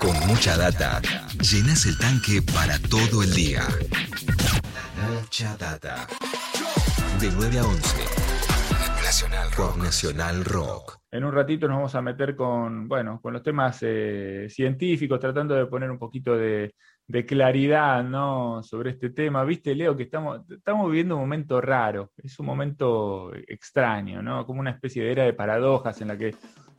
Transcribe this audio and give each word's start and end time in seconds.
Con 0.00 0.14
mucha 0.26 0.56
data, 0.58 1.00
llenas 1.40 1.86
el 1.86 1.96
tanque 1.96 2.42
para 2.42 2.78
todo 2.78 3.22
el 3.22 3.32
día. 3.32 3.62
Mucha 5.08 5.56
data. 5.56 6.06
De 7.18 7.30
9 7.34 7.58
a 7.58 7.64
11. 7.64 8.04
Nacional 9.02 9.52
Rock. 9.52 9.76
Nacional 9.78 10.44
Rock. 10.44 10.98
En 11.10 11.24
un 11.24 11.32
ratito 11.32 11.66
nos 11.66 11.76
vamos 11.76 11.94
a 11.94 12.02
meter 12.02 12.36
con, 12.36 12.86
bueno, 12.88 13.20
con 13.22 13.32
los 13.32 13.42
temas 13.42 13.78
eh, 13.82 14.48
científicos, 14.50 15.18
tratando 15.18 15.54
de 15.54 15.66
poner 15.66 15.90
un 15.90 15.98
poquito 15.98 16.36
de, 16.36 16.74
de 17.06 17.26
claridad 17.26 18.02
¿no? 18.02 18.62
sobre 18.62 18.90
este 18.90 19.10
tema. 19.10 19.44
Viste, 19.44 19.74
Leo, 19.74 19.96
que 19.96 20.04
estamos, 20.04 20.40
estamos 20.50 20.90
viviendo 20.90 21.14
un 21.14 21.22
momento 21.22 21.60
raro, 21.60 22.10
es 22.16 22.38
un 22.38 22.46
momento 22.46 23.32
extraño, 23.34 24.20
¿no? 24.22 24.44
como 24.44 24.60
una 24.60 24.70
especie 24.70 25.04
de 25.04 25.12
era 25.12 25.24
de 25.24 25.32
paradojas 25.32 26.00
en 26.00 26.08
la 26.08 26.18
que 26.18 26.34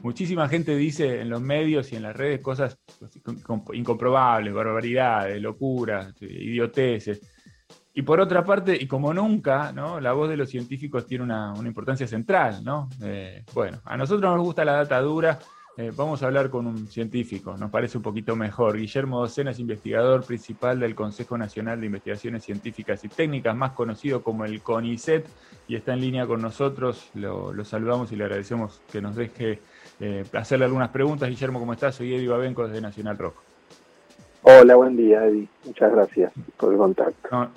muchísima 0.06 0.48
gente 0.48 0.76
dice 0.76 1.20
en 1.22 1.32
los 1.32 1.42
medios 1.42 1.92
y 1.92 1.96
en 1.96 2.04
las 2.04 2.16
redes 2.16 2.40
cosas 2.40 2.78
incomprobables, 3.74 4.54
barbaridades, 4.54 5.42
locuras, 5.42 6.14
idioteces. 6.22 7.20
Y 7.92 8.04
por 8.04 8.20
otra 8.20 8.44
parte, 8.44 8.78
y 8.80 8.86
como 8.86 9.16
nunca, 9.16 9.74
la 9.74 10.14
voz 10.14 10.30
de 10.30 10.38
los 10.38 10.48
científicos 10.48 11.08
tiene 11.08 11.24
una, 11.24 11.56
importancia 11.66 12.06
central. 12.06 12.64
¿no? 12.64 12.88
Eh, 13.02 13.44
bueno, 13.56 13.82
a 13.84 13.98
nosotros 13.98 14.32
nos 14.32 14.46
gusta 14.46 14.64
la 14.64 14.74
data 14.74 15.02
dura, 15.02 15.40
eh, 15.78 15.92
vamos 15.94 16.24
a 16.24 16.28
hablar 16.28 16.50
con 16.50 16.68
un 16.68 16.88
científico, 16.88 17.58
nos 17.58 17.70
parece 17.70 17.98
un 17.98 18.04
poquito 18.04 18.34
mejor. 18.38 18.78
Guillermo 18.78 19.20
Docena 19.20 19.52
es 19.52 19.60
investigador 19.60 20.24
principal 20.24 20.80
del 20.80 20.96
Consejo 20.96 21.38
Nacional 21.38 21.82
de 21.82 21.88
Investigaciones 21.88 22.46
Científicas 22.46 23.04
y 23.04 23.10
Técnicas, 23.10 23.54
más 23.58 23.72
conocido 23.72 24.24
como 24.24 24.46
el 24.46 24.62
CONICET, 24.62 25.28
y 25.68 25.76
está 25.76 25.94
en 25.94 26.00
línea 26.00 26.26
con 26.28 26.42
nosotros. 26.42 27.10
Lo, 27.14 27.54
saludamos 27.66 28.10
y 28.14 28.16
le 28.16 28.24
agradecemos 28.24 28.82
que 28.90 29.02
nos 29.02 29.18
deje 29.18 29.60
eh, 30.00 30.24
hacerle 30.34 30.66
algunas 30.66 30.90
preguntas. 30.90 31.30
Guillermo, 31.30 31.60
¿cómo 31.60 31.74
estás? 31.74 31.96
Soy 31.96 32.14
Eddie 32.14 32.28
Babenco 32.28 32.68
desde 32.68 32.82
Nacional 32.82 33.18
Rojo. 33.18 33.42
Hola, 34.44 34.76
buen 34.76 34.96
día, 34.96 35.26
Eddie. 35.26 35.48
Muchas 35.64 35.92
gracias 35.92 36.32
por 36.58 36.72
el 36.72 36.78
contacto. 36.78 37.50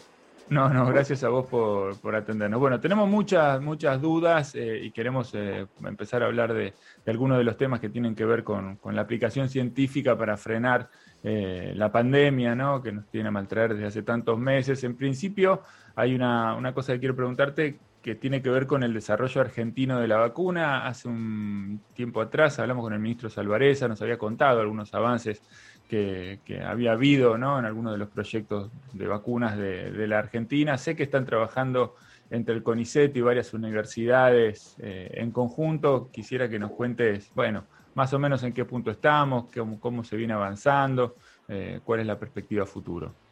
No, 0.51 0.71
no, 0.71 0.87
gracias 0.87 1.23
a 1.25 1.29
vos 1.29 1.47
por, 1.47 2.15
atendernos. 2.15 2.59
Bueno, 2.59 2.81
tenemos 2.81 3.07
muchas, 3.09 3.61
muchas 3.61 4.01
dudas 4.01 4.55
eh, 4.55 4.81
y 4.83 4.91
queremos 4.93 5.35
eh, 5.35 5.67
empezar 5.85 6.23
a 6.23 6.27
hablar 6.27 6.55
de, 6.55 6.73
algunos 7.07 7.37
de 7.37 7.45
los 7.45 7.59
temas 7.59 7.81
que 7.81 7.91
tienen 7.91 8.15
que 8.15 8.25
ver 8.25 8.45
con, 8.45 8.79
la 8.83 9.03
aplicación 9.03 9.51
científica 9.51 10.17
para 10.17 10.39
frenar 10.39 10.89
eh, 11.23 11.75
la 11.77 11.93
pandemia, 11.93 12.55
¿no? 12.55 12.81
Que 12.81 12.93
nos 12.93 13.07
tiene 13.09 13.29
a 13.29 13.33
maltraer 13.33 13.75
desde 13.75 13.87
hace 13.87 14.03
tantos 14.03 14.39
meses. 14.39 14.83
En 14.85 14.97
principio, 14.97 15.61
hay 15.95 16.15
una, 16.15 16.55
una 16.55 16.73
cosa 16.73 16.95
que 16.95 17.01
quiero 17.01 17.17
preguntarte 17.17 17.79
que 18.09 18.15
tiene 18.15 18.41
que 18.41 18.49
ver 18.49 18.67
con 18.67 18.83
el 18.83 18.95
desarrollo 18.95 19.43
argentino 19.43 20.01
de 20.01 20.09
la 20.09 20.17
vacuna. 20.17 20.87
Hace 20.87 21.09
un 21.09 21.83
tiempo 21.93 22.23
atrás 22.23 22.59
hablamos 22.59 22.83
con 22.83 22.95
el 22.95 23.01
ministro 23.01 23.29
Salvareza, 23.29 23.87
nos 23.87 24.01
había 24.01 24.17
contado 24.17 24.63
algunos 24.63 24.95
avances 24.95 25.43
que, 25.87 26.41
había 26.67 26.93
habido 26.93 27.37
en 27.37 27.45
algunos 27.45 27.93
de 27.93 27.99
los 27.99 28.09
proyectos 28.09 28.71
de 28.95 29.07
vacunas 29.07 29.59
de, 29.59 30.07
la 30.07 30.21
Argentina. 30.21 30.79
Sé 30.79 30.97
que 30.97 31.03
están 31.03 31.27
trabajando 31.27 31.97
entre 32.31 32.55
el 32.55 32.63
CONICET 32.63 33.15
y 33.15 33.21
varias 33.21 33.53
universidades 33.53 34.75
eh, 34.79 35.11
en 35.13 35.31
conjunto. 35.31 36.09
Quisiera 36.11 36.49
que 36.49 36.59
nos 36.59 36.71
cuentes, 36.71 37.31
bueno, 37.35 37.65
más 37.93 38.11
o 38.15 38.19
menos 38.19 38.43
en 38.43 38.55
qué 38.55 38.65
punto 38.65 38.91
estamos, 38.91 39.51
cómo, 39.81 40.03
se 40.03 40.17
viene 40.17 40.33
avanzando, 40.33 41.17
eh, 41.47 41.81
cuál 41.85 42.01
es 42.01 42.07
la 42.07 42.19
perspectiva 42.19 42.65
futuro. 42.65 43.28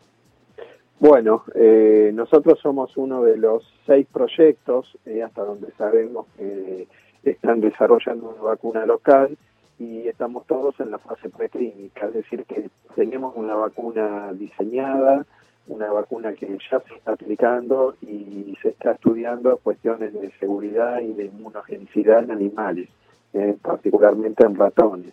Bueno, 0.99 1.45
eh, 1.55 2.11
nosotros 2.15 2.59
somos 2.61 2.97
uno 2.97 3.23
de 3.23 3.37
los 3.37 3.63
seis 3.85 4.07
proyectos, 4.11 4.97
hasta 5.25 5.45
donde 5.45 5.71
sabemos 5.73 6.27
que 6.37 6.89
están 7.23 7.61
desarrollando 7.61 8.31
una 8.31 8.43
vacuna 8.43 8.87
local 8.87 9.37
y 9.79 10.09
estamos 10.09 10.47
todos 10.47 10.79
en 10.81 10.91
la 10.91 10.99
fase 10.99 11.29
preclínica, 11.29 12.07
es 12.07 12.15
decir, 12.15 12.45
que 12.45 12.71
tenemos 12.95 13.35
una 13.37 13.55
vacuna 13.55 14.33
diseñada, 14.33 15.27
una 15.69 15.93
vacuna 15.93 16.33
que 16.33 16.47
ya 16.71 16.81
se 16.81 16.95
está 16.95 17.13
aplicando 17.13 17.97
y 18.01 18.57
se 18.63 18.71
está 18.71 18.93
estudiando 18.93 19.59
cuestiones 19.59 20.15
de 20.15 20.31
seguridad 20.39 21.01
y 21.01 21.13
de 21.13 21.27
inmunogenicidad 21.27 22.25
en 22.25 22.31
animales, 22.31 22.89
eh, 23.35 23.57
particularmente 23.61 24.47
en 24.47 24.55
ratones. 24.55 25.13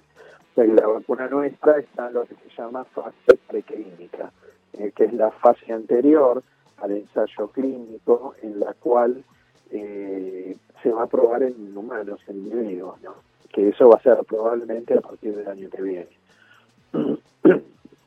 la 0.56 0.88
vacuna 0.88 1.28
nuestra 1.28 1.80
está 1.80 2.08
en 2.08 2.14
lo 2.14 2.24
que 2.24 2.36
se 2.36 2.56
llama 2.56 2.86
fase 2.86 3.38
preclínica, 3.48 4.32
eh, 4.74 4.92
que 4.96 5.06
es 5.06 5.14
la 5.14 5.32
fase 5.32 5.72
anterior 5.72 6.44
al 6.78 6.92
ensayo 6.92 7.48
clínico 7.50 8.36
en 8.42 8.60
la 8.60 8.74
cual 8.74 9.24
eh, 9.72 10.58
se 10.82 10.90
va 10.90 11.04
a 11.04 11.08
probar 11.08 11.44
en 11.44 11.76
humanos, 11.76 12.20
en 12.28 12.38
individuos, 12.38 13.02
¿no? 13.02 13.16
que 13.52 13.70
eso 13.70 13.88
va 13.88 13.98
a 13.98 14.02
ser 14.02 14.18
probablemente 14.28 14.96
a 14.98 15.02
partir 15.02 15.36
del 15.36 15.48
año 15.48 15.70
que 15.70 15.82
viene. 15.82 16.08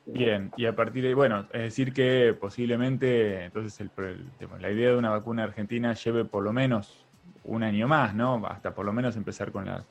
Bien, 0.07 0.53
y 0.57 0.67
a 0.67 0.75
partir 0.75 1.05
de, 1.05 1.15
bueno, 1.15 1.47
es 1.53 1.63
decir 1.63 1.93
que 1.93 2.35
posiblemente, 2.39 3.45
entonces 3.45 3.81
el, 3.81 3.91
la 4.61 4.71
idea 4.71 4.91
de 4.91 4.97
una 4.97 5.11
vacuna 5.11 5.45
argentina 5.45 5.95
lleve 5.95 6.25
por 6.25 6.45
lo 6.45 6.53
menos 6.53 7.05
un 7.45 7.63
año 7.63 7.89
más, 7.89 8.15
¿no? 8.15 8.45
Hasta 8.47 8.75
por 8.75 8.87
lo 8.87 8.93
menos 8.93 9.17
empezar 9.17 9.53
con 9.53 9.67
las, 9.67 9.85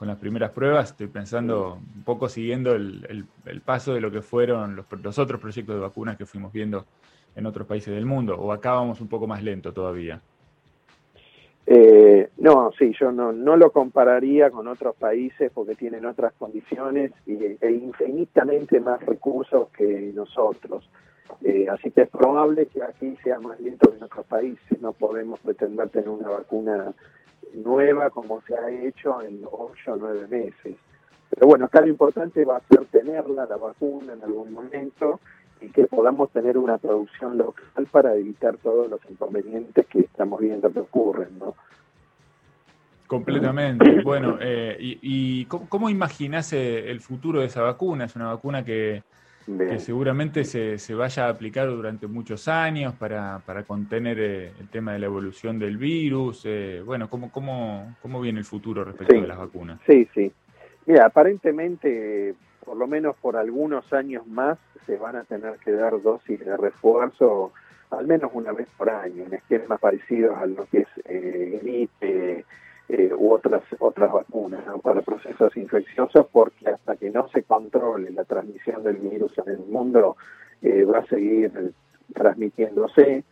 con 0.00 0.08
las 0.08 0.16
primeras 0.16 0.52
pruebas. 0.52 0.92
Estoy 0.92 1.08
pensando 1.08 1.74
un 1.74 2.04
poco 2.04 2.26
siguiendo 2.30 2.74
el, 2.74 3.26
paso 3.62 3.92
de 3.92 4.00
lo 4.00 4.10
que 4.10 4.22
fueron 4.22 4.74
los, 4.74 4.86
los, 5.02 5.18
otros 5.18 5.38
proyectos 5.38 5.74
de 5.74 5.80
vacunas 5.82 6.16
que 6.16 6.24
fuimos 6.24 6.54
viendo 6.54 6.86
en 7.36 7.44
otros 7.44 7.66
países 7.66 7.94
del 7.94 8.06
mundo, 8.06 8.34
o 8.34 8.50
acá 8.50 8.72
vamos 8.72 9.02
un 9.02 9.08
poco 9.08 9.26
más 9.26 9.42
lento 9.42 9.74
todavía. 9.74 10.18
Eh, 11.66 12.30
no, 12.38 12.72
sí, 12.78 12.94
yo 12.98 13.12
no, 13.12 13.30
no 13.30 13.58
lo 13.58 13.72
compararía 13.72 14.50
con 14.50 14.68
otros 14.68 14.96
países 14.96 15.52
porque 15.52 15.74
tienen 15.74 16.06
otras 16.06 16.32
condiciones 16.38 17.12
y, 17.26 17.34
e 17.60 17.70
infinitamente 17.70 18.80
más 18.80 19.04
recursos 19.04 19.68
que 19.68 20.12
nosotros. 20.14 20.88
Eh, 21.42 21.66
así 21.70 21.90
que 21.90 22.02
es 22.02 22.08
probable 22.08 22.66
que 22.66 22.82
aquí 22.82 23.16
sea 23.22 23.38
más 23.38 23.60
lento 23.60 23.90
que 23.90 23.98
en 23.98 24.02
otros 24.04 24.24
países. 24.24 24.80
No 24.80 24.94
podemos 24.94 25.38
pretender 25.40 25.90
tener 25.90 26.08
una 26.08 26.30
vacuna 26.30 26.94
nueva 27.54 28.10
como 28.10 28.40
se 28.42 28.54
ha 28.54 28.70
hecho 28.70 29.22
en 29.22 29.42
ocho 29.50 29.92
o 29.92 29.96
nueve 29.96 30.26
meses. 30.28 30.76
Pero 31.30 31.46
bueno, 31.46 31.66
acá 31.66 31.80
lo 31.80 31.88
importante 31.88 32.44
va 32.44 32.56
a 32.56 32.62
ser 32.68 32.84
tenerla, 32.86 33.46
la 33.46 33.56
vacuna 33.56 34.14
en 34.14 34.22
algún 34.24 34.52
momento, 34.52 35.20
y 35.60 35.68
que 35.68 35.86
podamos 35.86 36.30
tener 36.30 36.58
una 36.58 36.78
producción 36.78 37.38
local 37.38 37.86
para 37.90 38.14
evitar 38.14 38.56
todos 38.56 38.88
los 38.88 39.00
inconvenientes 39.08 39.86
que 39.86 40.00
estamos 40.00 40.40
viendo 40.40 40.72
que 40.72 40.80
ocurren, 40.80 41.38
¿no? 41.38 41.54
Completamente. 43.06 44.00
Bueno, 44.04 44.38
eh, 44.40 44.76
¿y, 44.80 45.44
cómo, 45.46 45.90
imaginas 45.90 46.52
eh, 46.52 46.90
el 46.90 47.00
futuro 47.00 47.40
de 47.40 47.46
esa 47.46 47.62
vacuna? 47.62 48.04
Es 48.04 48.16
una 48.16 48.26
vacuna 48.26 48.64
que, 48.64 49.02
seguramente 49.78 50.44
se, 50.44 50.78
se, 50.78 50.94
vaya 50.94 51.26
a 51.26 51.30
aplicar 51.30 51.68
durante 51.68 52.06
muchos 52.06 52.48
años 52.48 52.94
para, 52.94 53.40
para 53.46 53.64
contener 53.64 54.18
eh, 54.20 54.52
el 54.60 54.68
tema 54.68 54.92
de 54.92 54.98
la 54.98 55.06
evolución 55.06 55.58
del 55.58 55.76
virus. 55.76 56.46
bueno, 56.84 57.08
¿cómo, 57.08 57.30
cómo, 57.30 57.96
¿cómo 58.02 58.20
viene 58.20 58.40
el 58.40 58.44
futuro 58.44 58.84
respecto 58.84 59.16
a 59.16 59.26
las 59.26 59.38
vacunas? 59.38 59.80
Sí, 59.86 60.08
sí. 60.14 60.32
Mira, 60.86 61.06
aparentemente 61.06 62.34
por 62.64 62.76
lo 62.76 62.86
menos 62.86 63.16
por 63.16 63.36
algunos 63.36 63.92
años 63.92 64.26
más 64.26 64.58
se 64.86 64.96
van 64.96 65.16
a 65.16 65.24
tener 65.24 65.56
que 65.64 65.72
dar 65.72 66.00
dosis 66.00 66.38
de 66.38 66.56
refuerzo 66.56 67.52
al 67.90 68.06
menos 68.06 68.30
una 68.34 68.52
vez 68.52 68.68
por 68.76 68.88
año, 68.88 69.24
en 69.24 69.34
esquemas 69.34 69.80
parecidos 69.80 70.36
a 70.38 70.46
lo 70.46 70.66
que 70.66 70.78
es 70.78 70.88
eh, 71.04 71.58
gripe 71.60 72.44
eh, 72.92 73.12
u 73.16 73.32
otras 73.32 73.62
otras 73.78 74.10
vacunas 74.12 74.64
para 74.82 75.00
procesos 75.02 75.56
infecciosos, 75.56 76.26
porque 76.32 76.68
hasta 76.70 76.96
que 76.96 77.08
no 77.10 77.28
se 77.28 77.44
controle 77.44 78.10
la 78.10 78.24
transmisión 78.24 78.82
del 78.82 78.96
virus 78.96 79.32
en 79.38 79.52
el 79.52 79.58
mundo 79.60 80.16
eh, 80.60 80.82
va 80.84 80.98
a 80.98 81.06
seguir 81.06 81.72
transmitiéndose. 82.12 83.22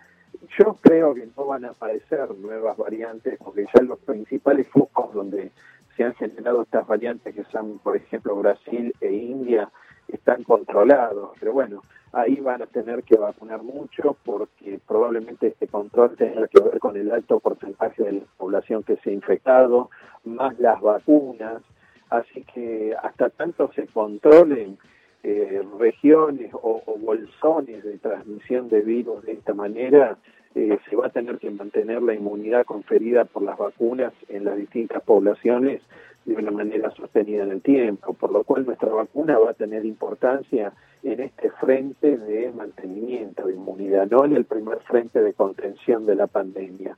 Yo 0.56 0.76
creo 0.80 1.12
que 1.12 1.28
no 1.36 1.46
van 1.46 1.64
a 1.64 1.70
aparecer 1.70 2.30
nuevas 2.36 2.76
variantes, 2.76 3.36
porque 3.38 3.66
ya 3.74 3.82
los 3.82 3.98
principales 3.98 4.68
focos 4.68 5.12
donde 5.12 5.50
se 5.96 6.04
han 6.04 6.14
generado 6.14 6.62
estas 6.62 6.86
variantes 6.86 7.34
que 7.34 7.42
son, 7.50 7.80
por 7.80 7.96
ejemplo, 7.96 8.36
Brasil 8.36 8.94
e 9.00 9.12
India, 9.12 9.68
están 10.06 10.44
controlados. 10.44 11.32
Pero 11.40 11.52
bueno, 11.52 11.82
ahí 12.20 12.36
van 12.40 12.62
a 12.62 12.66
tener 12.66 13.02
que 13.02 13.16
vacunar 13.16 13.62
mucho 13.62 14.16
porque 14.24 14.80
probablemente 14.86 15.48
este 15.48 15.68
control 15.68 16.16
tenga 16.16 16.46
que 16.48 16.60
ver 16.60 16.78
con 16.78 16.96
el 16.96 17.10
alto 17.10 17.40
porcentaje 17.40 18.02
de 18.02 18.12
la 18.12 18.24
población 18.36 18.82
que 18.82 18.96
se 18.96 19.10
ha 19.10 19.12
infectado, 19.12 19.90
más 20.24 20.58
las 20.58 20.80
vacunas. 20.80 21.62
Así 22.10 22.44
que 22.54 22.94
hasta 23.02 23.28
tanto 23.30 23.70
se 23.72 23.86
controlen 23.86 24.78
eh, 25.22 25.62
regiones 25.78 26.50
o, 26.54 26.82
bolsones 26.98 27.84
de 27.84 27.98
transmisión 27.98 28.68
de 28.68 28.80
virus 28.80 29.24
de 29.24 29.32
esta 29.32 29.52
manera, 29.54 30.16
eh, 30.54 30.78
se 30.88 30.96
va 30.96 31.06
a 31.06 31.10
tener 31.10 31.38
que 31.38 31.50
mantener 31.50 32.02
la 32.02 32.14
inmunidad 32.14 32.64
conferida 32.64 33.24
por 33.26 33.42
las 33.42 33.58
vacunas 33.58 34.12
en 34.28 34.44
las 34.44 34.56
distintas 34.56 35.02
poblaciones 35.02 35.82
de 36.28 36.42
una 36.42 36.50
manera 36.50 36.90
sostenida 36.90 37.44
en 37.44 37.52
el 37.52 37.62
tiempo, 37.62 38.12
por 38.12 38.30
lo 38.30 38.44
cual 38.44 38.66
nuestra 38.66 38.90
vacuna 38.90 39.38
va 39.38 39.50
a 39.50 39.54
tener 39.54 39.84
importancia 39.86 40.72
en 41.02 41.20
este 41.20 41.50
frente 41.52 42.18
de 42.18 42.52
mantenimiento 42.52 43.46
de 43.46 43.54
inmunidad, 43.54 44.08
no 44.10 44.24
en 44.24 44.36
el 44.36 44.44
primer 44.44 44.80
frente 44.80 45.22
de 45.22 45.32
contención 45.32 46.04
de 46.06 46.16
la 46.16 46.26
pandemia. 46.26 46.96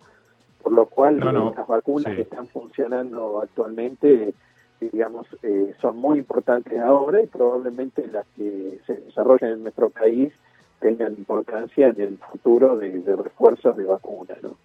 Por 0.62 0.72
lo 0.72 0.86
cual 0.86 1.18
las 1.20 1.66
vacunas 1.66 2.14
que 2.14 2.22
están 2.22 2.46
funcionando 2.48 3.40
actualmente 3.40 4.34
digamos, 4.80 5.26
eh, 5.42 5.74
son 5.80 5.98
muy 5.98 6.18
importantes 6.18 6.78
ahora 6.80 7.22
y 7.22 7.26
probablemente 7.26 8.06
las 8.08 8.26
que 8.36 8.80
se 8.86 8.94
desarrollen 8.94 9.50
en 9.50 9.62
nuestro 9.62 9.90
país 9.90 10.32
tengan 10.80 11.12
importancia 11.12 11.88
en 11.88 12.00
el 12.00 12.18
futuro 12.18 12.78
de, 12.78 13.02
refuerzos 13.16 13.76
de 13.76 13.84
vacunas, 13.84 14.42
¿no? 14.42 14.56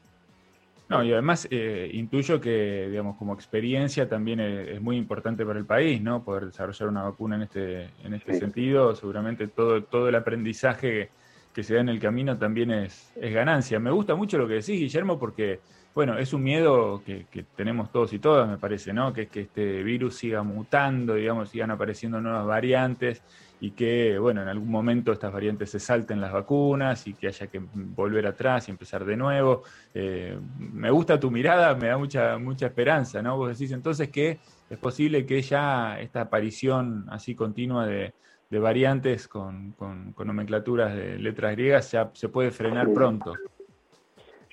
No, 0.87 1.03
y 1.03 1.11
además 1.11 1.47
eh, 1.49 1.89
intuyo 1.93 2.39
que, 2.39 2.87
digamos, 2.89 3.17
como 3.17 3.33
experiencia 3.33 4.07
también 4.07 4.39
es, 4.39 4.79
muy 4.81 4.97
importante 4.97 5.43
para 5.43 5.57
el 5.57 5.65
país, 5.65 5.99
¿no? 6.01 6.23
Poder 6.23 6.45
desarrollar 6.45 6.89
una 6.89 7.03
vacuna 7.03 7.37
en 7.37 7.41
este, 7.43 7.89
en 8.03 8.13
este 8.13 8.35
sentido. 8.35 8.95
Seguramente 8.95 9.47
todo, 9.47 9.83
todo 9.83 10.09
el 10.09 10.15
aprendizaje 10.15 11.09
que 11.53 11.63
se 11.63 11.73
da 11.73 11.81
en 11.81 11.89
el 11.89 11.99
camino 11.99 12.37
también 12.37 12.69
es, 12.69 13.11
es 13.15 13.33
ganancia. 13.33 13.79
Me 13.79 13.89
gusta 13.89 14.13
mucho 14.13 14.37
lo 14.37 14.47
que 14.47 14.55
decís, 14.55 14.79
Guillermo, 14.79 15.17
porque 15.17 15.59
bueno, 15.95 16.17
es 16.17 16.33
un 16.33 16.43
miedo 16.43 17.01
que, 17.05 17.25
tenemos 17.55 17.89
todos 17.89 18.11
y 18.11 18.19
todas, 18.19 18.49
me 18.49 18.57
parece, 18.57 18.91
¿no? 18.91 19.13
Que 19.13 19.23
es 19.23 19.29
que 19.29 19.41
este 19.41 19.81
virus 19.81 20.15
siga 20.15 20.43
mutando, 20.43 21.13
digamos, 21.13 21.47
sigan 21.47 21.71
apareciendo 21.71 22.19
nuevas 22.19 22.45
variantes 22.45 23.23
y 23.61 23.71
que, 23.71 24.19
bueno, 24.19 24.41
en 24.41 24.49
algún 24.49 24.69
momento 24.69 25.13
estas 25.13 25.31
variantes 25.31 25.69
se 25.69 25.79
salten 25.79 26.19
las 26.19 26.33
vacunas 26.33 27.07
y 27.07 27.13
que 27.13 27.27
haya 27.27 27.47
que 27.47 27.61
volver 27.73 28.27
atrás 28.27 28.67
y 28.67 28.71
empezar 28.71 29.05
de 29.05 29.15
nuevo. 29.15 29.63
Eh, 29.93 30.37
me 30.59 30.91
gusta 30.91 31.17
tu 31.17 31.31
mirada, 31.31 31.73
me 31.75 31.87
da 31.87 31.97
mucha, 31.97 32.37
mucha 32.39 32.65
esperanza, 32.65 33.21
¿no? 33.21 33.37
Vos 33.37 33.57
decís 33.57 33.71
entonces 33.71 34.09
que 34.09 34.39
es 34.69 34.77
posible 34.77 35.25
que 35.25 35.41
ya 35.41 35.97
esta 36.01 36.19
aparición 36.21 37.05
así 37.09 37.35
continua 37.35 37.87
de, 37.87 38.13
variantes 38.51 39.27
con, 39.27 39.73
con, 39.73 40.13
nomenclaturas 40.17 40.95
de 40.95 41.17
letras 41.19 41.51
griegas 41.53 41.91
ya 41.91 42.09
se 42.13 42.29
puede 42.29 42.51
frenar 42.51 42.91
pronto. 42.93 43.33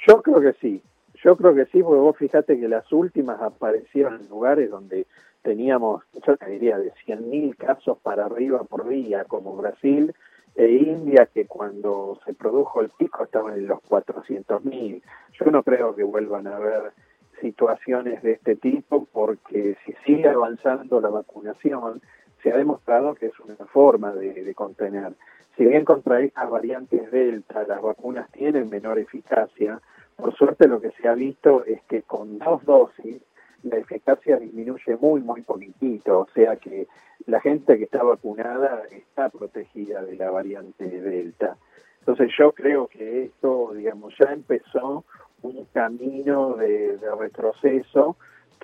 Yo 0.09 0.21
creo 0.21 0.41
que 0.41 0.53
sí, 0.61 0.83
yo 1.23 1.37
creo 1.37 1.55
que 1.55 1.67
sí, 1.67 1.83
porque 1.83 2.01
vos 2.01 2.17
fíjate 2.17 2.59
que 2.59 2.69
las 2.69 2.91
últimas 2.93 3.41
aparecieron 3.41 4.21
en 4.21 4.29
lugares 4.29 4.71
donde 4.71 5.07
teníamos, 5.43 6.03
yo 6.27 6.37
te 6.37 6.51
diría, 6.51 6.79
de 6.79 6.93
100.000 7.07 7.57
casos 7.57 7.99
para 7.99 8.27
arriba 8.27 8.65
por 8.65 8.89
día, 8.89 9.25
como 9.25 9.57
Brasil 9.57 10.15
e 10.55 10.67
India, 10.69 11.29
que 11.33 11.47
cuando 11.47 12.19
se 12.25 12.35
produjo 12.35 12.81
el 12.81 12.91
pico 12.91 13.25
estaban 13.25 13.55
en 13.55 13.67
los 13.69 13.79
400.000. 13.89 15.03
Yo 15.33 15.51
no 15.51 15.63
creo 15.63 15.95
que 15.95 16.03
vuelvan 16.03 16.47
a 16.47 16.57
haber 16.57 16.93
situaciones 17.41 18.23
de 18.23 18.33
este 18.33 18.57
tipo, 18.57 19.07
porque 19.13 19.77
si 19.85 19.95
sigue 20.05 20.29
avanzando 20.29 21.01
la 21.01 21.09
vacunación, 21.09 22.01
se 22.43 22.53
ha 22.53 22.57
demostrado 22.57 23.15
que 23.15 23.27
es 23.27 23.41
una 23.41 23.67
forma 23.67 24.13
de 24.13 24.55
contener. 24.55 25.13
Si 25.57 25.65
bien 25.65 25.85
contra 25.85 26.21
estas 26.21 26.49
variantes 26.49 27.11
Delta 27.11 27.65
las 27.67 27.81
vacunas 27.83 28.31
tienen 28.33 28.71
menor 28.71 28.99
eficacia, 28.99 29.81
por 30.17 30.35
suerte 30.35 30.69
lo 30.69 30.81
que 30.81 30.91
se 30.93 31.09
ha 31.09 31.15
visto 31.15 31.65
es 31.65 31.83
que 31.83 32.03
con 32.03 32.39
dos 32.39 32.65
dosis 32.65 33.21
la 33.63 33.77
eficacia 33.77 34.39
disminuye 34.39 34.97
muy, 35.01 35.21
muy 35.21 35.43
poquitito, 35.43 36.21
o 36.21 36.29
sea 36.35 36.57
que 36.57 36.89
la 37.27 37.41
gente 37.41 37.79
que 37.79 37.85
está 37.85 38.03
vacunada 38.03 38.83
está 38.91 39.29
protegida 39.29 40.03
de 40.03 40.17
la 40.17 40.31
variante 40.31 40.85
Delta. 40.85 41.57
Entonces 42.01 42.33
yo 42.37 42.53
creo 42.53 42.89
que 42.89 43.25
esto, 43.25 43.73
digamos, 43.75 44.15
ya 44.19 44.33
empezó 44.33 45.05
un 45.43 45.65
camino 45.67 46.55
de, 46.55 46.99
de 46.99 47.15
retroceso 47.15 48.17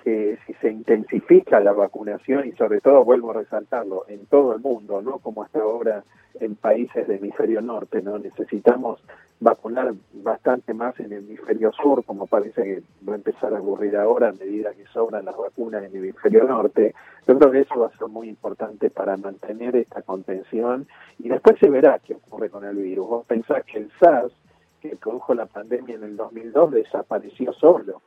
que 0.03 0.37
si 0.45 0.53
se 0.55 0.69
intensifica 0.69 1.59
la 1.59 1.73
vacunación 1.73 2.47
y 2.47 2.51
sobre 2.53 2.81
todo 2.81 3.03
vuelvo 3.03 3.31
a 3.31 3.35
resaltarlo 3.35 4.05
en 4.07 4.25
todo 4.25 4.53
el 4.53 4.61
mundo, 4.61 5.01
no 5.01 5.19
como 5.19 5.43
hasta 5.43 5.59
ahora 5.59 6.03
en 6.39 6.55
países 6.55 7.07
del 7.07 7.17
hemisferio 7.17 7.61
norte, 7.61 8.01
no 8.01 8.17
necesitamos 8.17 9.01
vacunar 9.39 9.93
bastante 10.13 10.73
más 10.73 10.99
en 10.99 11.13
el 11.13 11.23
hemisferio 11.23 11.71
sur, 11.71 12.03
como 12.03 12.27
parece 12.27 12.63
que 12.63 12.83
va 13.07 13.13
a 13.13 13.17
empezar 13.17 13.53
a 13.53 13.61
ocurrir 13.61 13.95
ahora 13.97 14.29
a 14.29 14.33
medida 14.33 14.73
que 14.73 14.85
sobran 14.87 15.25
las 15.25 15.37
vacunas 15.37 15.83
en 15.83 15.95
el 15.95 16.03
hemisferio 16.03 16.43
norte. 16.43 16.93
Yo 17.27 17.37
creo 17.37 17.51
que 17.51 17.61
eso 17.61 17.79
va 17.79 17.87
a 17.87 17.97
ser 17.97 18.07
muy 18.07 18.29
importante 18.29 18.89
para 18.89 19.17
mantener 19.17 19.75
esta 19.75 20.01
contención 20.01 20.87
y 21.19 21.29
después 21.29 21.57
se 21.59 21.69
verá 21.69 21.99
qué 21.99 22.15
ocurre 22.15 22.49
con 22.49 22.65
el 22.65 22.75
virus. 22.75 23.07
Vos 23.07 23.25
pensás 23.25 23.63
que 23.65 23.79
el 23.79 23.91
SARS, 23.99 24.33
que 24.81 24.95
produjo 24.95 25.33
la 25.33 25.45
pandemia 25.45 25.95
en 25.95 26.03
el 26.03 26.17
2002, 26.17 26.71
desapareció 26.71 27.53
solo 27.53 28.01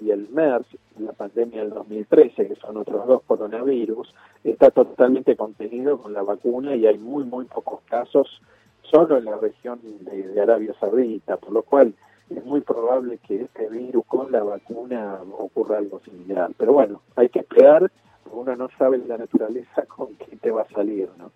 y 0.00 0.10
el 0.10 0.28
MERS, 0.30 0.66
la 0.98 1.12
pandemia 1.12 1.60
del 1.60 1.70
2013, 1.70 2.48
que 2.48 2.54
son 2.56 2.76
otros 2.76 3.06
dos 3.06 3.22
coronavirus, 3.26 4.12
está 4.42 4.70
totalmente 4.70 5.36
contenido 5.36 5.98
con 5.98 6.12
la 6.12 6.22
vacuna 6.22 6.74
y 6.74 6.86
hay 6.86 6.98
muy, 6.98 7.24
muy 7.24 7.44
pocos 7.46 7.80
casos 7.88 8.40
solo 8.82 9.18
en 9.18 9.24
la 9.24 9.36
región 9.36 9.80
de, 9.82 10.40
Arabia 10.40 10.74
Saudita, 10.78 11.36
por 11.36 11.52
lo 11.52 11.62
cual 11.62 11.94
es 12.30 12.44
muy 12.44 12.60
probable 12.60 13.18
que 13.26 13.42
este 13.42 13.68
virus 13.68 14.04
con 14.06 14.30
la 14.30 14.42
vacuna 14.42 15.18
ocurra 15.38 15.78
algo 15.78 16.00
similar. 16.00 16.50
Pero 16.56 16.72
bueno, 16.72 17.02
hay 17.16 17.28
que 17.28 17.40
esperar, 17.40 17.90
porque 18.22 18.38
uno 18.38 18.56
no 18.56 18.68
sabe 18.78 18.98
la 18.98 19.18
naturaleza 19.18 19.82
con 19.88 20.14
qué 20.16 20.36
te 20.36 20.50
va 20.50 20.62
a 20.62 20.68
salir, 20.68 21.08
¿no? 21.18 21.32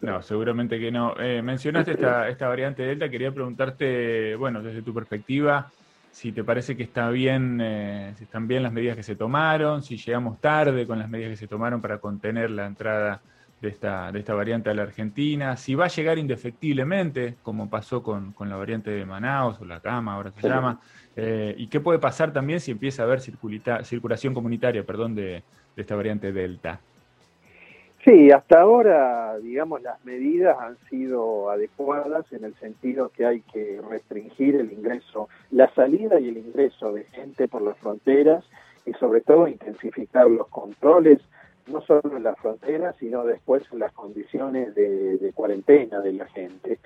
No, 0.00 0.22
seguramente 0.22 0.80
que 0.80 0.90
no. 0.90 1.14
Eh, 1.18 1.42
mencionaste 1.42 1.92
esta, 1.92 2.28
esta 2.28 2.48
variante 2.48 2.82
Delta, 2.82 3.10
quería 3.10 3.32
preguntarte, 3.32 4.34
bueno, 4.36 4.62
desde 4.62 4.80
tu 4.80 4.94
perspectiva, 4.94 5.70
si 6.10 6.32
te 6.32 6.44
parece 6.44 6.76
que 6.76 6.82
está 6.82 7.08
bien, 7.10 7.60
eh, 7.62 8.12
si 8.16 8.24
están 8.24 8.48
bien 8.48 8.62
las 8.62 8.72
medidas 8.72 8.96
que 8.96 9.02
se 9.02 9.16
tomaron, 9.16 9.82
si 9.82 9.96
llegamos 9.96 10.40
tarde 10.40 10.86
con 10.86 10.98
las 10.98 11.08
medidas 11.08 11.30
que 11.30 11.36
se 11.36 11.46
tomaron 11.46 11.80
para 11.80 11.98
contener 11.98 12.50
la 12.50 12.66
entrada 12.66 13.20
de 13.60 13.68
esta, 13.68 14.10
de 14.10 14.18
esta 14.18 14.34
variante 14.34 14.70
a 14.70 14.74
la 14.74 14.82
Argentina, 14.82 15.56
si 15.56 15.74
va 15.74 15.84
a 15.84 15.88
llegar 15.88 16.18
indefectiblemente, 16.18 17.36
como 17.42 17.68
pasó 17.68 18.02
con, 18.02 18.34
la 18.40 18.56
variante 18.56 18.90
de 18.90 19.04
Manaus 19.04 19.60
o 19.60 19.64
la 19.64 19.80
Cama, 19.80 20.14
ahora 20.14 20.32
se 20.32 20.48
llama, 20.48 20.80
eh, 21.14 21.54
y 21.56 21.66
qué 21.68 21.80
puede 21.80 21.98
pasar 21.98 22.32
también 22.32 22.60
si 22.60 22.70
empieza 22.70 23.02
a 23.02 23.06
haber 23.06 23.20
circulación 23.20 24.34
comunitaria 24.34 24.84
perdón, 24.84 25.14
de, 25.14 25.42
de 25.76 25.82
esta 25.82 25.94
variante 25.94 26.32
Delta. 26.32 26.80
Sí, 28.04 28.30
hasta 28.30 28.62
ahora, 28.62 29.38
digamos, 29.40 29.82
las 29.82 30.02
medidas 30.06 30.56
han 30.58 30.78
sido 30.88 31.50
adecuadas 31.50 32.24
en 32.32 32.44
el 32.44 32.54
sentido 32.54 33.10
que 33.10 33.26
hay 33.26 33.42
que 33.42 33.78
restringir 33.90 34.56
el 34.56 34.72
ingreso, 34.72 35.28
la 35.50 35.68
salida 35.74 36.18
y 36.18 36.30
el 36.30 36.38
ingreso 36.38 36.94
de 36.94 37.04
gente 37.04 37.46
por 37.46 37.60
las 37.60 37.76
fronteras 37.76 38.42
y 38.86 38.94
sobre 38.94 39.20
todo 39.20 39.46
intensificar 39.48 40.30
los 40.30 40.48
controles, 40.48 41.18
no 41.66 41.82
solo 41.82 42.16
en 42.16 42.22
las 42.22 42.38
fronteras, 42.38 42.96
sino 42.98 43.22
después 43.22 43.64
en 43.70 43.80
las 43.80 43.92
condiciones 43.92 44.74
de, 44.74 45.30
cuarentena 45.34 46.00
de 46.00 46.14
la 46.14 46.26
gente. 46.28 46.78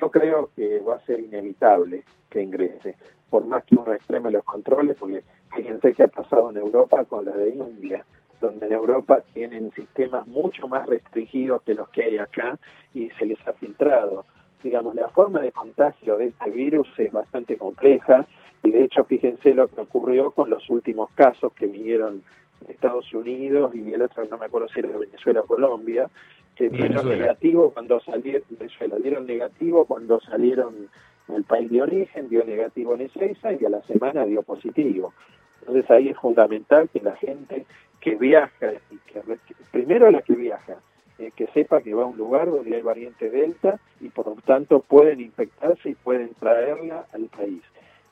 Yo 0.00 0.08
creo 0.08 0.50
que 0.54 0.78
va 0.78 0.96
a 0.96 1.04
ser 1.04 1.18
inevitable 1.18 2.04
que 2.30 2.42
ingrese, 2.42 2.94
por 3.28 3.44
más 3.44 3.64
que 3.64 3.74
uno 3.74 3.92
extreme 3.92 4.30
los 4.30 4.44
controles, 4.44 4.96
porque 5.00 5.24
fíjense 5.52 5.94
que 5.94 6.04
ha 6.04 6.08
pasado 6.08 6.50
en 6.50 6.58
Europa 6.58 7.04
con 7.06 7.24
la 7.24 7.32
de 7.32 7.50
India 7.50 8.04
donde 8.40 8.66
en 8.66 8.72
Europa 8.72 9.22
tienen 9.34 9.70
sistemas 9.72 10.26
mucho 10.26 10.68
más 10.68 10.86
restringidos 10.86 11.62
que 11.62 11.74
los 11.74 11.88
que 11.90 12.04
hay 12.04 12.18
acá 12.18 12.58
y 12.94 13.10
se 13.10 13.26
les 13.26 13.38
ha 13.46 13.52
filtrado. 13.52 14.24
Digamos, 14.62 14.94
la 14.94 15.08
forma 15.08 15.40
de 15.40 15.52
contagio 15.52 16.16
de 16.16 16.26
este 16.26 16.50
virus 16.50 16.88
es 16.98 17.12
bastante 17.12 17.56
compleja 17.56 18.26
y 18.62 18.70
de 18.70 18.84
hecho 18.84 19.04
fíjense 19.04 19.54
lo 19.54 19.68
que 19.68 19.80
ocurrió 19.80 20.32
con 20.32 20.50
los 20.50 20.68
últimos 20.68 21.10
casos 21.12 21.52
que 21.54 21.66
vinieron 21.66 22.22
de 22.66 22.72
Estados 22.74 23.12
Unidos 23.14 23.74
y 23.74 23.92
el 23.92 24.02
otro 24.02 24.24
no 24.26 24.36
me 24.36 24.46
acuerdo 24.46 24.68
si 24.68 24.80
era 24.80 24.90
de 24.90 24.98
Venezuela 24.98 25.40
o 25.40 25.46
Colombia, 25.46 26.10
que 26.56 26.68
dieron 26.68 27.08
negativo 27.08 27.70
cuando 27.70 28.00
salieron, 28.00 28.42
Venezuela, 28.50 28.96
dieron 28.96 29.26
negativo 29.26 29.86
cuando 29.86 30.20
salieron 30.20 30.88
el 31.34 31.44
país 31.44 31.70
de 31.70 31.80
origen, 31.80 32.28
dio 32.28 32.44
negativo 32.44 32.94
en 32.94 33.02
Ezeiza 33.02 33.52
y 33.52 33.64
a 33.64 33.70
la 33.70 33.82
semana 33.82 34.24
dio 34.24 34.42
positivo. 34.42 35.14
Entonces 35.60 35.90
ahí 35.90 36.08
es 36.08 36.18
fundamental 36.18 36.88
que 36.90 37.00
la 37.00 37.16
gente 37.16 37.66
que 38.00 38.14
viaja, 38.14 38.72
y 38.90 38.96
que, 38.98 39.22
primero 39.70 40.10
la 40.10 40.22
que 40.22 40.34
viaja, 40.34 40.76
eh, 41.18 41.32
que 41.36 41.46
sepa 41.48 41.82
que 41.82 41.94
va 41.94 42.04
a 42.04 42.06
un 42.06 42.16
lugar 42.16 42.50
donde 42.50 42.74
hay 42.74 42.82
variante 42.82 43.28
Delta 43.28 43.78
y 44.00 44.08
por 44.08 44.26
lo 44.26 44.36
tanto 44.36 44.80
pueden 44.80 45.20
infectarse 45.20 45.90
y 45.90 45.94
pueden 45.94 46.32
traerla 46.34 47.06
al 47.12 47.26
país. 47.26 47.62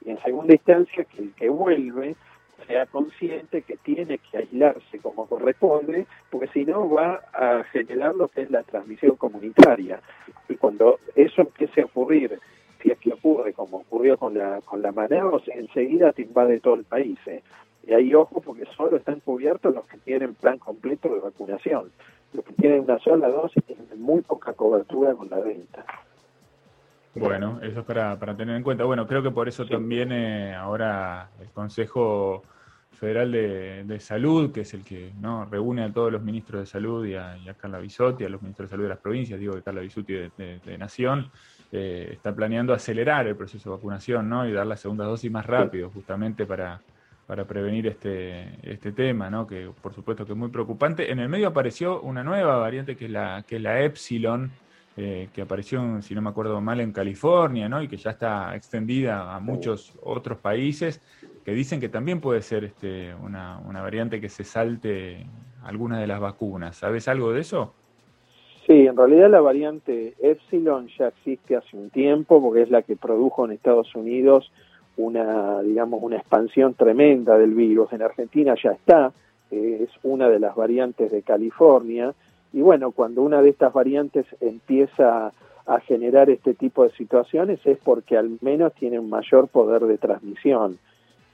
Y 0.04 0.10
en 0.10 0.20
segunda 0.22 0.52
instancia, 0.52 1.04
que 1.04 1.22
el 1.22 1.32
que 1.34 1.48
vuelve 1.48 2.16
sea 2.66 2.86
consciente 2.86 3.62
que 3.62 3.76
tiene 3.78 4.18
que 4.18 4.38
aislarse 4.38 4.98
como 4.98 5.26
corresponde, 5.26 6.06
porque 6.30 6.48
si 6.48 6.64
no 6.64 6.90
va 6.90 7.22
a 7.32 7.64
generar 7.72 8.14
lo 8.14 8.28
que 8.28 8.42
es 8.42 8.50
la 8.50 8.62
transmisión 8.62 9.16
comunitaria. 9.16 10.00
Y 10.48 10.56
cuando 10.56 10.98
eso 11.14 11.42
empiece 11.42 11.80
a 11.80 11.86
ocurrir, 11.86 12.38
si 12.82 12.90
es 12.90 12.98
que 12.98 13.12
ocurre 13.12 13.52
como 13.52 13.78
ocurrió 13.78 14.18
con 14.18 14.36
la, 14.36 14.60
con 14.62 14.82
la 14.82 14.92
Manaus, 14.92 15.42
enseguida 15.48 16.12
te 16.12 16.22
invade 16.22 16.60
todo 16.60 16.74
el 16.74 16.84
país. 16.84 17.18
¿eh? 17.26 17.42
Y 17.88 17.94
ahí 17.94 18.14
ojo 18.14 18.42
porque 18.42 18.66
solo 18.76 18.98
están 18.98 19.20
cubiertos 19.20 19.74
los 19.74 19.86
que 19.86 19.96
tienen 19.96 20.34
plan 20.34 20.58
completo 20.58 21.08
de 21.08 21.20
vacunación. 21.20 21.90
Los 22.34 22.44
que 22.44 22.52
tienen 22.52 22.80
una 22.80 22.98
sola 22.98 23.28
dosis 23.28 23.64
tienen 23.64 23.86
muy 23.98 24.20
poca 24.20 24.52
cobertura 24.52 25.14
con 25.14 25.30
la 25.30 25.38
venta. 25.38 25.86
Bueno, 27.14 27.58
eso 27.62 27.80
es 27.80 27.86
para, 27.86 28.18
para 28.18 28.36
tener 28.36 28.54
en 28.56 28.62
cuenta. 28.62 28.84
Bueno, 28.84 29.06
creo 29.06 29.22
que 29.22 29.30
por 29.30 29.48
eso 29.48 29.64
también 29.66 30.12
eh, 30.12 30.54
ahora 30.54 31.30
el 31.40 31.48
Consejo 31.48 32.42
Federal 32.92 33.32
de, 33.32 34.00
Salud, 34.00 34.52
que 34.52 34.60
es 34.60 34.74
el 34.74 34.84
que 34.84 35.14
no 35.18 35.46
reúne 35.46 35.84
a 35.84 35.90
todos 35.90 36.12
los 36.12 36.22
ministros 36.22 36.60
de 36.60 36.66
salud 36.66 37.06
y 37.06 37.14
a, 37.14 37.38
Carla 37.56 37.78
Bisotti, 37.78 38.22
a 38.22 38.28
los 38.28 38.42
ministros 38.42 38.68
de 38.68 38.70
salud 38.70 38.82
de 38.82 38.90
las 38.90 38.98
provincias, 38.98 39.40
digo 39.40 39.54
que 39.54 39.62
Carla 39.62 39.80
Bisotti 39.80 40.12
de, 40.12 40.78
Nación, 40.78 41.30
eh, 41.72 42.10
está 42.12 42.34
planeando 42.34 42.74
acelerar 42.74 43.26
el 43.26 43.36
proceso 43.36 43.70
de 43.70 43.76
vacunación 43.76 44.28
¿no? 44.28 44.46
y 44.46 44.52
dar 44.52 44.66
la 44.66 44.76
segunda 44.76 45.06
dosis 45.06 45.30
más 45.30 45.46
rápido, 45.46 45.90
justamente 45.90 46.44
para, 46.44 46.80
para 47.28 47.44
prevenir 47.44 47.86
este, 47.86 48.46
este 48.62 48.90
tema, 48.90 49.28
¿no? 49.28 49.46
que 49.46 49.68
por 49.82 49.92
supuesto 49.92 50.24
que 50.24 50.32
es 50.32 50.38
muy 50.38 50.48
preocupante. 50.48 51.12
En 51.12 51.18
el 51.18 51.28
medio 51.28 51.48
apareció 51.48 52.00
una 52.00 52.24
nueva 52.24 52.56
variante 52.56 52.96
que 52.96 53.04
es 53.04 53.10
la, 53.10 53.44
que 53.46 53.56
es 53.56 53.62
la 53.62 53.82
Epsilon, 53.82 54.50
eh, 54.96 55.28
que 55.34 55.42
apareció, 55.42 56.00
si 56.00 56.14
no 56.14 56.22
me 56.22 56.30
acuerdo 56.30 56.58
mal, 56.62 56.80
en 56.80 56.90
California, 56.90 57.68
¿no? 57.68 57.82
y 57.82 57.88
que 57.88 57.98
ya 57.98 58.12
está 58.12 58.56
extendida 58.56 59.36
a 59.36 59.40
muchos 59.40 59.92
otros 60.02 60.38
países, 60.38 61.02
que 61.44 61.52
dicen 61.52 61.80
que 61.80 61.90
también 61.90 62.22
puede 62.22 62.40
ser 62.40 62.64
este, 62.64 63.14
una, 63.16 63.58
una 63.58 63.82
variante 63.82 64.22
que 64.22 64.30
se 64.30 64.42
salte 64.42 65.26
algunas 65.64 66.00
de 66.00 66.06
las 66.06 66.20
vacunas. 66.20 66.76
¿Sabes 66.76 67.08
algo 67.08 67.34
de 67.34 67.42
eso? 67.42 67.74
Sí, 68.66 68.86
en 68.86 68.96
realidad 68.96 69.30
la 69.30 69.42
variante 69.42 70.14
Epsilon 70.18 70.88
ya 70.98 71.08
existe 71.08 71.56
hace 71.56 71.76
un 71.76 71.90
tiempo 71.90 72.42
porque 72.42 72.62
es 72.62 72.70
la 72.70 72.80
que 72.80 72.96
produjo 72.96 73.44
en 73.44 73.52
Estados 73.52 73.94
Unidos 73.94 74.50
una, 74.98 75.62
digamos, 75.62 76.02
una 76.02 76.16
expansión 76.16 76.74
tremenda 76.74 77.38
del 77.38 77.54
virus. 77.54 77.92
En 77.92 78.02
Argentina 78.02 78.54
ya 78.62 78.72
está, 78.72 79.12
eh, 79.50 79.86
es 79.88 79.90
una 80.02 80.28
de 80.28 80.40
las 80.40 80.54
variantes 80.54 81.10
de 81.10 81.22
California. 81.22 82.12
Y 82.52 82.60
bueno, 82.60 82.90
cuando 82.90 83.22
una 83.22 83.40
de 83.40 83.50
estas 83.50 83.72
variantes 83.72 84.26
empieza 84.40 85.32
a 85.66 85.80
generar 85.80 86.30
este 86.30 86.54
tipo 86.54 86.82
de 86.82 86.90
situaciones 86.90 87.60
es 87.64 87.78
porque 87.78 88.16
al 88.16 88.38
menos 88.40 88.74
tiene 88.74 88.98
un 88.98 89.08
mayor 89.08 89.48
poder 89.48 89.82
de 89.82 89.98
transmisión. 89.98 90.78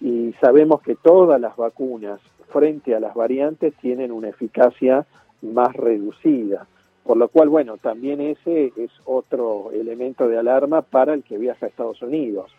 Y 0.00 0.34
sabemos 0.40 0.82
que 0.82 0.96
todas 0.96 1.40
las 1.40 1.56
vacunas 1.56 2.20
frente 2.52 2.94
a 2.94 3.00
las 3.00 3.14
variantes 3.14 3.74
tienen 3.80 4.12
una 4.12 4.28
eficacia 4.28 5.06
más 5.40 5.74
reducida. 5.74 6.66
Por 7.04 7.16
lo 7.16 7.28
cual, 7.28 7.48
bueno, 7.48 7.76
también 7.78 8.20
ese 8.20 8.72
es 8.76 8.90
otro 9.04 9.70
elemento 9.72 10.28
de 10.28 10.38
alarma 10.38 10.82
para 10.82 11.14
el 11.14 11.22
que 11.22 11.38
viaja 11.38 11.66
a 11.66 11.68
Estados 11.68 12.02
Unidos 12.02 12.50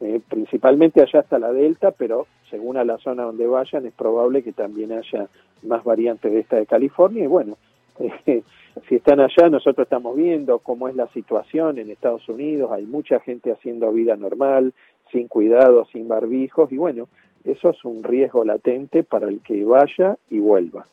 eh, 0.00 0.20
principalmente 0.28 1.02
allá 1.02 1.20
está 1.20 1.38
la 1.38 1.52
Delta, 1.52 1.90
pero 1.90 2.26
según 2.50 2.76
a 2.76 2.84
la 2.84 2.98
zona 2.98 3.24
donde 3.24 3.46
vayan 3.46 3.86
es 3.86 3.92
probable 3.92 4.42
que 4.42 4.52
también 4.52 4.92
haya 4.92 5.28
más 5.62 5.82
variantes 5.84 6.32
de 6.32 6.40
esta 6.40 6.56
de 6.56 6.66
California. 6.66 7.24
Y 7.24 7.26
bueno, 7.26 7.56
eh, 7.98 8.42
si 8.88 8.96
están 8.96 9.20
allá 9.20 9.48
nosotros 9.48 9.86
estamos 9.86 10.16
viendo 10.16 10.60
cómo 10.60 10.88
es 10.88 10.94
la 10.94 11.08
situación 11.08 11.78
en 11.78 11.90
Estados 11.90 12.28
Unidos, 12.28 12.70
hay 12.70 12.86
mucha 12.86 13.20
gente 13.20 13.50
haciendo 13.50 13.90
vida 13.92 14.16
normal, 14.16 14.72
sin 15.10 15.26
cuidado, 15.26 15.84
sin 15.86 16.06
barbijos. 16.06 16.70
Y 16.70 16.76
bueno, 16.76 17.08
eso 17.44 17.70
es 17.70 17.84
un 17.84 18.04
riesgo 18.04 18.44
latente 18.44 19.02
para 19.02 19.28
el 19.28 19.40
que 19.40 19.64
vaya 19.64 20.16
y 20.30 20.38
vuelva. 20.38 20.86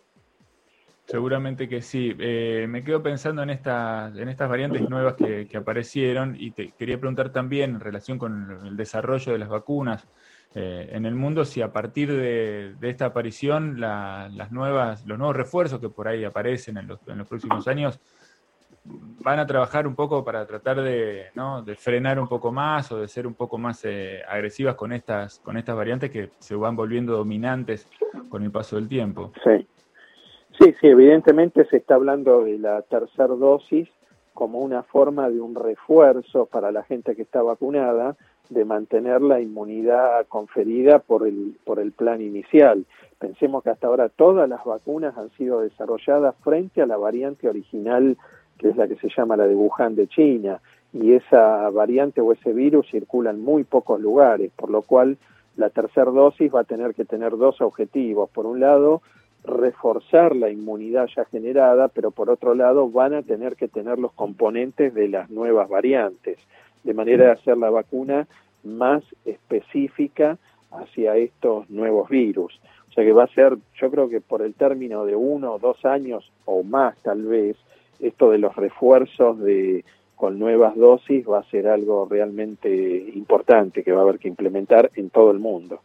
Seguramente 1.05 1.69
que 1.69 1.81
sí. 1.81 2.15
Eh, 2.19 2.65
me 2.67 2.83
quedo 2.83 3.03
pensando 3.03 3.43
en, 3.43 3.51
estas 3.51 4.15
en 4.17 4.27
estas 4.27 4.49
variantes 4.49 4.89
nuevas 4.89 5.13
que, 5.13 5.47
aparecieron 5.55 6.35
y 6.37 6.51
te 6.51 6.71
quería 6.71 6.97
preguntar 6.97 7.31
también 7.31 7.75
en 7.75 7.79
relación 7.79 8.17
con 8.17 8.65
el 8.65 8.75
desarrollo 8.75 9.31
de 9.31 9.37
las 9.37 9.49
vacunas 9.49 10.07
eh, 10.55 10.89
en 10.93 11.05
el 11.05 11.15
mundo, 11.15 11.45
si 11.45 11.61
a 11.61 11.71
partir 11.71 12.11
de, 12.11 12.75
esta 12.81 13.05
aparición 13.05 13.79
las 13.79 14.51
nuevas, 14.51 15.05
los 15.05 15.17
nuevos 15.17 15.35
refuerzos 15.35 15.79
que 15.79 15.89
por 15.89 16.07
ahí 16.07 16.23
aparecen 16.23 16.77
en 16.77 16.87
los, 16.87 16.99
en 17.07 17.19
los 17.19 17.27
próximos 17.27 17.67
años 17.67 17.99
van 18.85 19.39
a 19.39 19.45
trabajar 19.45 19.87
un 19.87 19.95
poco 19.95 20.23
para 20.23 20.45
tratar 20.45 20.81
de, 20.81 21.27
¿no? 21.33 21.61
de 21.63 21.75
frenar 21.75 22.19
un 22.19 22.27
poco 22.27 22.51
más 22.51 22.91
o 22.91 22.99
de 22.99 23.07
ser 23.07 23.25
un 23.25 23.33
poco 23.33 23.57
más 23.57 23.83
eh, 23.83 24.21
agresivas 24.27 24.75
con 24.75 24.93
estas, 24.93 25.39
con 25.39 25.57
estas 25.57 25.75
variantes 25.75 26.11
que 26.11 26.29
se 26.39 26.55
van 26.55 26.75
volviendo 26.75 27.17
dominantes 27.17 27.87
con 28.29 28.43
el 28.43 28.51
paso 28.51 28.75
del 28.75 28.87
tiempo. 28.87 29.31
Sí. 29.43 29.67
Sí, 30.65 30.73
sí, 30.81 30.87
evidentemente 30.87 31.63
se 31.65 31.77
está 31.77 31.93
hablando 31.93 32.43
de 32.43 32.57
la 32.57 32.81
tercera 32.81 33.35
dosis 33.35 33.87
como 34.33 34.61
una 34.61 34.81
forma 34.81 35.29
de 35.29 35.39
un 35.39 35.53
refuerzo 35.53 36.47
para 36.47 36.71
la 36.71 36.81
gente 36.81 37.15
que 37.15 37.21
está 37.21 37.43
vacunada 37.43 38.15
de 38.49 38.65
mantener 38.65 39.21
la 39.21 39.39
inmunidad 39.39 40.25
conferida 40.27 40.97
por 40.97 41.27
el, 41.27 41.55
por 41.65 41.77
el 41.77 41.91
plan 41.91 42.19
inicial. 42.19 42.83
Pensemos 43.19 43.61
que 43.61 43.69
hasta 43.69 43.85
ahora 43.85 44.09
todas 44.09 44.49
las 44.49 44.65
vacunas 44.65 45.15
han 45.19 45.29
sido 45.37 45.61
desarrolladas 45.61 46.33
frente 46.43 46.81
a 46.81 46.87
la 46.87 46.97
variante 46.97 47.47
original, 47.47 48.17
que 48.57 48.69
es 48.69 48.75
la 48.75 48.87
que 48.87 48.95
se 48.95 49.09
llama 49.15 49.37
la 49.37 49.45
de 49.45 49.53
Wuhan 49.53 49.95
de 49.95 50.07
China, 50.07 50.61
y 50.93 51.13
esa 51.13 51.69
variante 51.69 52.21
o 52.21 52.31
ese 52.31 52.53
virus 52.53 52.89
circula 52.89 53.29
en 53.29 53.43
muy 53.43 53.65
pocos 53.65 54.01
lugares, 54.01 54.51
por 54.55 54.71
lo 54.71 54.81
cual 54.81 55.19
la 55.57 55.69
tercera 55.69 56.09
dosis 56.09 56.51
va 56.51 56.61
a 56.61 56.63
tener 56.63 56.95
que 56.95 57.05
tener 57.05 57.37
dos 57.37 57.61
objetivos. 57.61 58.31
Por 58.31 58.47
un 58.47 58.59
lado, 58.59 59.03
reforzar 59.45 60.35
la 60.35 60.49
inmunidad 60.49 61.07
ya 61.15 61.25
generada, 61.25 61.87
pero 61.87 62.11
por 62.11 62.29
otro 62.29 62.55
lado 62.55 62.89
van 62.89 63.13
a 63.13 63.21
tener 63.21 63.55
que 63.55 63.67
tener 63.67 63.99
los 63.99 64.11
componentes 64.13 64.93
de 64.93 65.07
las 65.07 65.29
nuevas 65.29 65.69
variantes, 65.69 66.37
de 66.83 66.93
manera 66.93 67.25
de 67.25 67.31
hacer 67.31 67.57
la 67.57 67.69
vacuna 67.69 68.27
más 68.63 69.03
específica 69.25 70.37
hacia 70.71 71.15
estos 71.17 71.69
nuevos 71.69 72.09
virus. 72.09 72.59
O 72.89 72.93
sea 72.93 73.03
que 73.03 73.11
va 73.11 73.25
a 73.25 73.33
ser, 73.33 73.57
yo 73.79 73.91
creo 73.91 74.09
que 74.09 74.21
por 74.21 74.41
el 74.41 74.53
término 74.53 75.05
de 75.05 75.15
uno 75.15 75.53
o 75.53 75.59
dos 75.59 75.83
años 75.85 76.31
o 76.45 76.63
más 76.63 76.97
tal 77.03 77.23
vez, 77.23 77.57
esto 77.99 78.29
de 78.29 78.37
los 78.37 78.55
refuerzos 78.55 79.39
de 79.39 79.83
con 80.15 80.39
nuevas 80.39 80.75
dosis 80.75 81.27
va 81.27 81.39
a 81.39 81.49
ser 81.49 81.67
algo 81.67 82.07
realmente 82.09 82.69
importante 83.13 83.83
que 83.83 83.91
va 83.91 83.99
a 83.99 84.03
haber 84.03 84.19
que 84.19 84.29
implementar 84.29 84.89
en 84.95 85.09
todo 85.09 85.31
el 85.31 85.39
mundo. 85.39 85.81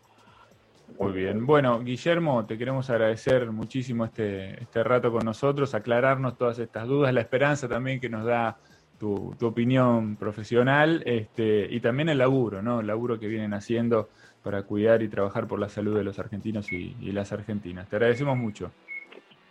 Muy 0.99 1.13
bien. 1.13 1.47
Bueno, 1.47 1.81
Guillermo, 1.81 2.45
te 2.47 2.59
queremos 2.59 2.91
agradecer 2.91 3.51
muchísimo 3.51 4.05
este, 4.05 4.63
este 4.63 4.85
rato 4.85 5.11
con 5.11 5.25
nosotros, 5.25 5.75
aclararnos 5.75 6.37
todas 6.37 6.59
estas 6.59 6.87
dudas, 6.87 7.13
la 7.15 7.21
esperanza 7.21 7.69
también 7.69 8.01
que 8.01 8.09
nos 8.09 8.25
da 8.25 8.59
tu, 9.01 9.35
opinión 9.41 10.17
profesional 10.17 11.03
este, 11.07 11.67
y 11.71 11.81
también 11.81 12.11
el 12.11 12.19
laburo, 12.19 12.61
¿no? 12.61 12.81
El 12.81 12.87
laburo 12.87 13.19
que 13.19 13.27
vienen 13.29 13.55
haciendo 13.55 14.11
para 14.43 14.63
cuidar 14.63 15.03
y 15.03 15.09
trabajar 15.09 15.47
por 15.47 15.59
la 15.59 15.69
salud 15.69 15.97
de 15.97 16.05
los 16.05 16.19
argentinos 16.19 16.71
y, 16.71 16.95
las 17.13 17.33
argentinas. 17.33 17.89
Te 17.89 17.97
agradecemos 17.97 18.37
mucho. 18.37 18.71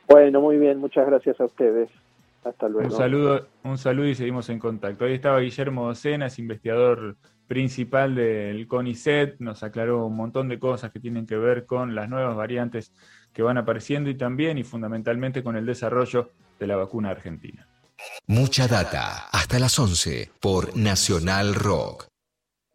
Bueno, 0.08 0.40
muy 0.40 0.58
bien, 0.58 0.80
muchas 0.80 1.06
gracias 1.08 1.40
a 1.42 1.46
ustedes. 1.46 1.90
Hasta 2.44 2.70
luego. 2.70 2.88
Un 2.88 2.96
saludo, 2.96 3.48
un 3.64 3.78
saludo 3.78 4.08
y 4.08 4.16
seguimos 4.16 4.50
en 4.50 4.60
contacto. 4.60 5.06
Ahí 5.06 5.14
estaba 5.14 5.40
Guillermo 5.40 5.88
Docenas, 5.88 6.40
investigador 6.40 7.16
principal 7.50 8.14
del 8.14 8.68
CONICET, 8.68 9.40
nos 9.40 9.64
aclaró 9.64 10.06
un 10.06 10.16
montón 10.16 10.48
de 10.50 10.60
cosas 10.60 10.92
que 10.92 11.00
tienen 11.00 11.26
que 11.26 11.36
ver 11.36 11.66
con 11.66 11.96
las 11.96 12.08
nuevas 12.08 12.36
variantes 12.36 12.94
que 13.34 13.42
van 13.42 13.58
apareciendo 13.58 14.12
y 14.12 14.16
también 14.16 14.60
y 14.60 14.64
fundamentalmente 14.64 15.44
con 15.44 15.58
el 15.58 15.66
desarrollo 15.66 16.32
de 16.60 16.68
la 16.68 16.76
vacuna 16.76 17.10
argentina. 17.10 17.68
Mucha 18.28 18.68
data, 18.68 19.30
hasta 19.32 19.58
las 19.58 19.78
11 19.80 20.32
por 20.40 20.78
Nacional 20.78 21.56
Rock. 21.56 22.09